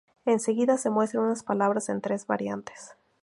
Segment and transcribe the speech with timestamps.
[0.25, 2.95] En seguida se muestran unas palabras en tres variantes.